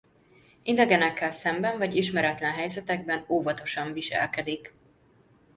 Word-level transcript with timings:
Idegenekkel 0.63 1.29
szemben 1.31 1.77
vagy 1.77 1.95
ismeretlen 1.95 2.51
helyzetekben 2.51 3.25
óvatosan 3.27 3.93
viselkedik. 3.93 4.73